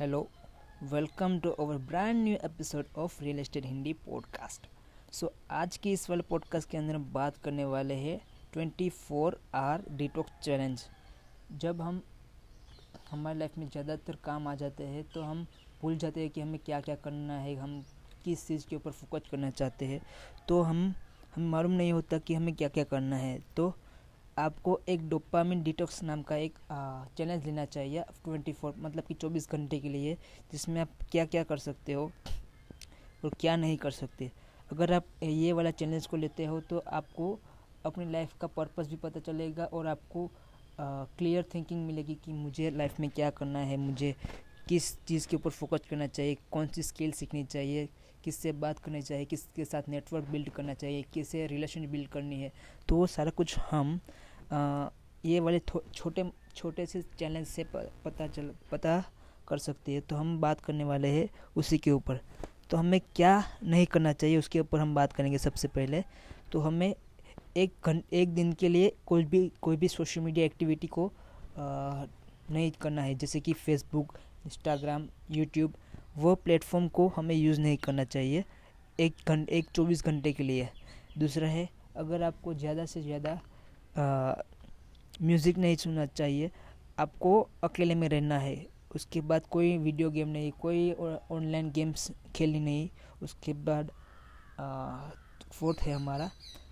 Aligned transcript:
Hello 0.00 0.20
welcome 0.82 1.38
to 1.40 1.50
our 1.50 1.78
brand 1.78 2.22
new 2.24 2.36
episode 2.44 2.86
of 2.98 3.22
real 3.22 3.38
estate 3.38 3.66
Hindi 3.66 3.92
podcast 3.92 4.66
so 5.12 5.32
आज 5.50 5.76
के 5.76 5.90
इस 5.92 6.08
वाले 6.10 6.22
podcast 6.22 6.70
के 6.70 6.76
अंदर 6.76 6.94
हम 6.94 7.04
बात 7.12 7.36
करने 7.36 7.64
वाले 7.64 7.94
हैं 7.94 8.18
twenty 8.52 8.88
four 8.90 9.38
hour 9.54 9.84
detox 9.90 10.32
challenge 10.42 10.84
जब 11.52 11.80
हम, 11.80 12.02
हमारे 13.10 13.38
लाइफ 13.38 13.58
में 13.58 13.68
ज़्यादातर 13.68 14.16
काम 14.24 14.48
आ 14.48 14.54
जाते 14.54 14.84
हैं 14.84 15.04
तो 15.04 15.22
हम 15.22 15.46
भूल 15.82 15.96
जाते 15.96 16.20
हैं 16.20 16.30
कि 16.30 16.40
हमें 16.40 16.58
क्या 16.58 16.80
क्या 16.80 16.94
करना 16.94 17.38
है, 17.38 17.54
हम 17.56 17.82
किस 18.24 18.46
चीज़ 18.46 18.66
के 18.66 18.76
ऊपर 18.76 18.90
फोकस 18.90 19.28
करना 19.30 19.50
चाहते 19.50 19.86
हैं। 19.86 20.00
तो 20.48 20.62
हम, 20.62 20.94
हमें 21.34 21.48
मालूम 21.48 21.72
नहीं 21.72 21.92
होता 21.92 22.18
कि 22.18 22.34
हमें 22.34 22.54
क्या 22.54 22.68
क्या 22.68 22.84
करना 22.84 23.16
है। 23.16 23.38
तो 23.56 23.74
आपको 24.40 24.78
एक 24.88 25.08
डोपामिन 25.08 25.62
डिटॉक्स 25.62 26.02
नाम 26.02 26.22
का 26.22 26.36
एक 26.36 26.58
चैलेंज 27.16 27.44
लेना 27.46 27.64
चाहिए 27.66 28.04
ट्वेंटी 28.24 28.52
फोर 28.52 28.74
मतलब 28.78 29.04
कि 29.04 29.14
चौबीस 29.14 29.48
घंटे 29.52 29.78
के 29.80 29.88
लिए, 29.88 30.16
जिसमें 30.52 30.80
आप 30.80 30.88
क्या 31.10 31.24
क्या 31.26 31.42
कर 31.44 31.58
सकते 31.58 31.92
हो 31.92 32.10
और 33.24 33.34
क्या 33.40 33.56
नहीं 33.56 33.76
कर 33.76 33.90
सकते। 33.92 34.30
अगर 34.72 34.92
आप 34.92 35.06
ये 35.22 35.52
वाला 35.52 35.70
चैलेंज 35.72 36.06
को 36.06 36.16
लेते 36.16 36.44
हो 36.44 36.60
तो 36.60 36.82
आपको 36.88 37.38
अपनी 37.86 38.10
लाइफ 38.12 38.32
का 38.40 38.46
पर्पस 38.48 38.88
भी 38.88 38.96
पता 38.98 39.20
चलेगा 39.22 39.64
और 39.64 39.86
आपको 39.86 40.30
क्लियर 40.80 41.44
थिंकिंग 41.54 41.86
मिलेगी 41.86 42.14
कि 42.24 42.32
मुझे 42.32 42.70
लाइफ 42.70 43.00
में 43.00 43.08
क्या 43.10 43.30
करना 43.30 43.58
है, 43.60 43.76
मुझे 43.76 44.14
किस 44.68 44.96
चीज़ 45.04 45.26
के 45.28 45.36
ऊपर 45.36 45.50
फोकस 45.50 45.86
करना 45.90 46.06
चाहिए, 46.06 46.36
कौन 46.50 46.66
सी 46.66 46.82
स्किल 46.82 47.12
सीखनी 47.12 47.44
चाहिए, 47.44 47.88
किससे 48.24 48.52
बात 48.54 48.78
करनी 48.78 49.02
चाहिए, 49.02 49.24
किसके 49.24 49.64
साथ 49.64 49.88
नेटवर्क 49.88 50.24
बिल्ड 50.30 50.48
करना 50.50 50.74
चाहिए 50.74 51.02
किससे 51.14 51.46
रिलेशन 51.46 51.86
बिल्ड 51.90 52.08
करनी 52.08 52.40
है। 52.40 52.52
तो 52.88 52.96
वो 52.96 53.06
सारा 53.08 53.30
कुछ 53.32 53.58
हम 53.70 53.98
ये 54.50 55.40
वाले 55.40 55.58
छोटे 55.94 56.24
छोटे 56.56 56.86
से 56.86 57.02
चैलेंज 57.18 57.46
से 57.46 57.64
पता 57.74 58.26
चल 58.26 58.50
पता 58.70 59.02
कर 59.48 59.58
सकते 59.58 59.92
हैं। 59.92 60.02
तो 60.02 60.16
हम 60.16 60.40
बात 60.40 60.60
करने 60.60 60.84
वाले 60.84 61.08
हैं 61.08 61.28
उसी 61.56 61.78
के 61.78 61.90
ऊपर। 61.90 62.20
तो 62.70 62.76
हमें 62.76 63.00
क्या 63.16 63.42
नहीं 63.64 63.86
करना 63.86 64.12
चाहिए 64.12 64.36
उसके 64.38 64.60
ऊपर 64.60 64.78
हम 64.80 64.94
बात 64.94 65.12
करेंगे 65.12 65.38
सबसे 65.38 65.68
पहले। 65.68 66.02
तो 66.52 66.60
हमें 66.60 66.94
एक 67.56 67.72
घं 67.86 68.00
एक 68.12 68.34
दिन 68.34 68.52
के 68.52 68.68
लिए 68.68 68.92
कोई 69.06 69.24
भी 69.24 69.50
कोई 69.62 69.76
भी 69.76 69.88
सोशल 69.88 70.20
मीडिया 70.20 70.46
एक्टिविटी 70.46 70.86
को 70.86 71.06
आ, 71.06 72.04
नहीं 72.50 72.70
करना 72.72 73.02
है। 73.02 73.14
जैसे 73.14 73.40
कि 73.40 73.52
फेसबुक 73.54 74.18
इंस्टाग्राम 74.46 75.08
यूट्यूब 75.30 75.74
वो 76.16 76.34
प्लेटफॉर्म 76.36 76.88
को 76.88 77.06
हमें 77.16 77.34
यूज़ 77.34 77.60
नहीं 77.60 77.76
करना 77.78 78.04
चाहिए। 78.06 78.44
एक 79.00 79.14
घंटे 79.28 79.58
एक 79.58 79.70
चौबीस 79.74 80.04
घंटे 80.04 80.32
के 80.32 80.42
लिए। 80.42 80.68
दूसरा 81.18 81.48
है 81.48 81.68
अगर 81.96 82.22
आपको 82.22 82.54
ज़्यादा 82.54 82.86
से 82.86 83.02
ज़्यादा 83.02 83.40
म्यूज़िक 83.96 85.58
नहीं 85.58 85.76
सुनना 85.76 86.06
चाहिए। 86.06 86.50
आपको 86.98 87.40
अकेले 87.64 87.94
में 87.94 88.08
रहना 88.08 88.38
है। 88.38 88.66
उसके 88.94 89.20
बाद 89.20 89.46
कोई 89.46 89.76
वीडियो 89.78 90.10
गेम 90.10 90.28
नहीं, 90.28 90.50
कोई 90.52 90.92
ऑनलाइन 90.92 91.70
गेम्स 91.70 92.10
खेलनी 92.36 92.60
नहीं। 92.60 92.88
उसके 93.22 93.52
बाद 93.52 93.90
फोर्थ 95.52 95.82
है 95.82 95.94
हमारा। 95.94 96.30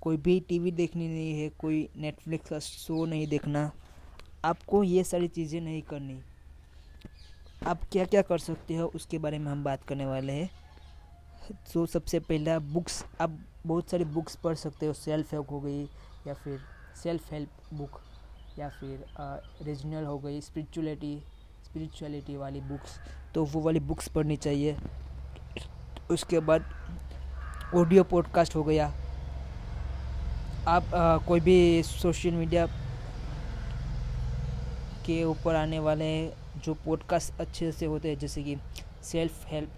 कोई 0.00 0.16
भी 0.16 0.38
टीवी 0.40 0.70
देखनी 0.70 1.08
नहीं 1.08 1.40
है, 1.40 1.48
कोई 1.50 1.88
नेटफ्लिक्स 1.96 2.48
का 2.50 2.58
शो 2.58 3.04
नहीं 3.06 3.26
देखना। 3.26 3.70
आपको 4.44 4.82
ये 4.84 5.04
सारी 5.04 5.28
चीज़ें 5.28 5.60
नहीं 5.60 5.82
करनी। 5.82 6.20
आप 7.62 7.80
क्या 7.92 8.04
क्या 8.04 8.22
कर 8.22 8.38
सकते 8.38 8.76
हो, 8.76 8.86
उसके 8.86 9.18
बारे 9.18 9.38
में 9.38 9.50
हम 9.52 9.64
बात 9.64 9.82
करने 9.84 10.06
वाले 10.06 10.32
हैं। 10.32 10.50
तो 11.72 11.84
सबसे 11.86 12.18
पहला 12.20 12.58
बुक्स 12.58 13.04
आप 13.20 13.38
बहुत 13.66 13.90
सारी 13.90 14.04
बुक्स 14.06 14.36
पढ़ 14.36 14.54
सकते 14.56 14.86
हो। 14.86 14.92
सेल्फ 14.92 15.32
हेल्प 15.34 15.50
हो 15.50 15.60
गई 15.60 15.82
या 16.26 16.34
फिर 16.34 16.60
सेल्फ 16.96 17.32
हेल्प 17.32 17.74
बुक 17.74 18.00
या 18.58 18.68
फिर 18.68 19.04
रीजनल 19.66 20.04
हो 20.04 20.18
गई 20.18 20.40
स्पिरिचुअलिटी 20.40 21.22
स्पिरिचुअलिटी 21.64 22.36
वाली 22.36 22.60
बुक्स 22.60 22.98
तो 23.34 23.44
वो 23.44 23.60
वाली 23.60 23.80
बुक्स 23.80 24.08
पढ़नी 24.08 24.36
चाहिए। 24.36 24.76
उसके 26.10 26.40
बाद 26.40 26.64
ऑडियो 27.74 28.04
पॉडकास्ट 28.04 28.56
हो 28.56 28.62
गया। 28.64 28.86
आप 30.68 30.94
आ, 30.94 31.16
कोई 31.16 31.40
भी 31.40 31.82
सोशल 31.82 32.30
मीडिया 32.30 32.66
के 35.06 35.22
ऊपर 35.24 35.54
आने 35.54 35.78
वाले 35.78 36.10
जो 36.64 36.74
पॉडकास्ट 36.74 37.40
अच्छे 37.40 37.72
से 37.72 37.86
होते 37.86 38.08
हैं 38.08 38.18
जैसे 38.18 38.42
कि 38.42 38.56
सेल्फ 39.02 39.46
हेल्प 39.46 39.70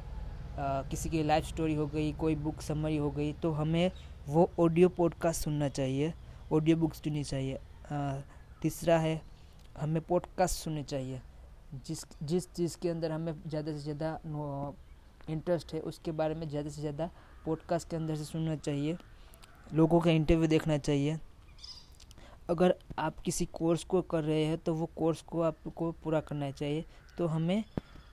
किसी 0.91 1.11
की 1.11 1.23
लाइफ 1.23 1.45
स्टोरी 1.45 1.75
हो 1.75 1.87
गई 1.87 2.13
कोई 2.13 2.35
बुक 2.35 2.61
समरी 2.63 2.97
हो 2.97 3.11
गई 3.11 3.33
तो 3.33 3.53
हमें 3.53 3.91
वो 4.29 4.51
ऑडियो 4.61 4.89
पॉडकास्ट 4.89 5.45
सुनना 5.45 5.69
चाहिए। 5.69 6.13
ऑडियो 6.53 6.77
बुक्स 6.77 6.99
सुननी 6.99 7.23
चाहिए। 7.25 7.59
तीसरा 8.63 8.99
है, 8.99 9.21
हमें 9.79 10.01
पॉडकास्ट 10.03 10.65
सुनने 10.65 10.83
चाहिए। 10.85 11.21
जिस 11.87 12.05
जिस 12.23 12.53
चीज़ 12.55 12.77
के 12.79 12.89
अंदर 12.89 13.13
हमें 13.13 13.33
ज़्यादा 13.47 13.73
से 13.73 13.79
ज़्यादा 13.79 14.73
इंटरेस्ट 15.31 15.73
है, 15.75 15.81
उसके 15.81 16.13
बारे 16.13 16.35
में 16.35 16.49
ज़्यादा 16.49 16.71
से 16.71 16.81
ज़्यादा 16.81 17.09
पॉडकास्ट 17.47 17.89
के 17.91 17.97
अंदर 17.97 18.17
से 18.17 18.25
सुनना 18.25 18.57
चाहिए। 18.59 18.97
लोगों 19.75 20.01
का 20.01 20.11
इंटरव्यू 20.11 20.49
देखना 20.49 20.79
चाहिए। 20.79 21.19
अगर 22.51 22.75
आप 22.99 23.19
किसी 23.21 23.45
कोर्स 23.53 23.85
को 23.85 24.03
कर 24.05 24.25
रहे 24.25 24.45
हैं 24.45 24.59
तो 24.59 24.75
वो 24.75 24.87
कोर्स 24.97 25.23
को 25.23 25.43
आपको 25.43 25.91
पूरा 26.05 26.21
करना 26.21 26.51
चाहिए। 26.51 26.85
तो 27.19 27.27
हमें 27.27 27.65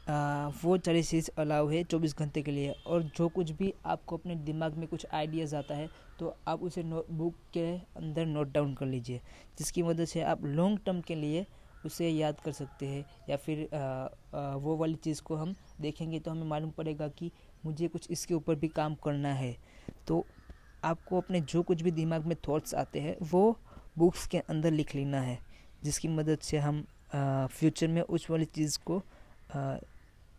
वो 0.10 0.78
चीज़ 0.80 1.30
अलाउ 1.38 1.68
है 1.68 1.84
चौबीस 1.84 2.16
घंटे 2.18 2.42
के 2.42 2.52
लिए। 2.52 2.72
और 2.88 3.04
जो 3.18 3.28
कुछ 3.30 3.52
भी 3.52 3.74
आपको 3.86 4.18
अपने 4.18 4.36
दिमाग 4.36 4.78
में 4.78 4.88
कुछ 4.88 5.06
आइडियाज़ 5.06 5.56
आता 5.56 5.76
है 5.76 5.88
तो 6.20 6.36
आप 6.48 6.64
उसे 6.64 6.84
नोटबुक 6.84 7.36
के 7.54 7.66
अंदर 7.98 8.26
नोट 8.26 8.52
डाउन 8.52 8.74
कर 8.74 8.86
लीजिए 8.86 9.22
जिसकी 9.58 9.84
मदद 9.84 10.06
से 10.06 10.22
आप 10.22 10.46
लॉन्ग 10.46 10.80
टर्म 10.86 11.02
के 11.02 11.16
लिए 11.16 11.46
उसे 11.86 12.10
याद 12.10 12.40
कर 12.40 12.52
सकते 12.52 12.86
हैं। 12.86 13.06
या 13.30 13.38
फिर 13.38 13.68
आ, 13.74 13.78
आ, 13.78 14.56
वो 14.56 14.76
वाली 14.78 14.96
चीज़ 14.96 15.22
को 15.22 15.36
हम 15.36 15.56
देखेंगे 15.82 16.20
तो 16.20 16.32
हमें 16.32 16.48
मालूम 16.48 16.72
पड़ेगा 16.72 17.08
कि 17.10 17.32
मुझे 17.66 17.88
कुछ 17.88 18.10
इसके 18.12 18.34
ऊपर 18.34 18.56
भी 18.56 18.68
काम 18.68 18.96
करना 18.96 19.34
है। 19.34 19.56
तो 20.08 20.26
आपको 20.84 21.18
अपने 21.18 21.42
जो 21.44 21.62
कुछ 21.64 21.82
भी 21.82 21.92
दिमाग 21.92 22.26
में 22.26 22.36
थॉट्स 22.48 22.74
आते 22.76 23.00
हैं 23.00 23.16
वो 23.22 23.58
बुक्स 23.98 24.28
के 24.28 24.38
अंदर 24.40 24.72
लिख 24.72 24.96
लेना 24.96 25.22
है 25.22 25.40
जिसकी 25.84 26.08
मदद 26.08 26.40
से 26.40 26.58
हम 26.58 26.84
फ्यूचर 27.14 27.88
में 27.88 28.02
उस 28.02 28.30
वाली 28.30 28.46
चीज़ 28.48 28.78
को 28.86 29.02
आ, 29.56 29.78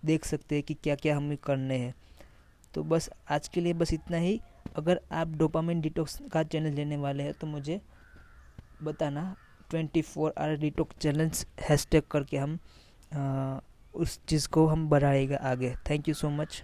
देख 0.04 0.24
सकते 0.24 0.54
हैं 0.54 0.64
कि 0.64 0.74
क्या 0.74 0.94
क्या 0.94 1.16
हमें 1.16 1.36
करने 1.36 1.78
हैं। 1.78 1.94
तो 2.74 2.82
बस 2.84 3.10
आज 3.30 3.48
के 3.48 3.60
लिए 3.60 3.72
बस 3.72 3.92
इतना 3.92 4.16
ही। 4.16 4.40
अगर 4.76 5.00
आप 5.12 5.28
डोपामिन 5.28 5.80
डिटॉक्स 5.80 6.18
का 6.32 6.42
चैनल 6.42 6.74
लेने 6.74 6.96
वाले 6.96 7.22
हैं 7.22 7.32
तो 7.32 7.46
मुझे 7.46 7.80
बताना 8.82 9.36
twenty 9.70 10.02
four 10.02 10.34
hour 10.38 10.56
detox 10.56 10.96
challenge 10.96 11.46
hashtag 11.60 12.02
करके 12.10 12.36
हम 12.36 12.58
आ, 13.14 13.58
उस 13.94 14.18
चीज़ 14.28 14.48
को 14.48 14.66
हम 14.66 14.88
बढ़ाएगा 14.88 15.36
आगे। 15.42 15.74
Thank 15.90 16.08
you 16.08 16.14
so 16.14 16.30
much 16.30 16.62